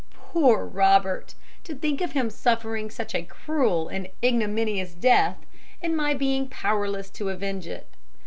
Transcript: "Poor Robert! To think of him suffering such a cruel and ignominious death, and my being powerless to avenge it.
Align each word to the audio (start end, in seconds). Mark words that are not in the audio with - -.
"Poor 0.31 0.65
Robert! 0.65 1.35
To 1.63 1.75
think 1.75 2.01
of 2.01 2.13
him 2.13 2.31
suffering 2.31 2.89
such 2.89 3.13
a 3.13 3.21
cruel 3.21 3.87
and 3.87 4.07
ignominious 4.23 4.95
death, 4.95 5.37
and 5.79 5.95
my 5.95 6.15
being 6.15 6.47
powerless 6.47 7.11
to 7.11 7.29
avenge 7.29 7.67
it. 7.67 7.85